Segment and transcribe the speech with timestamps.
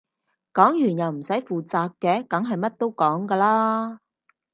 [0.51, 3.99] 講完又唔使負責嘅梗係乜都講㗎啦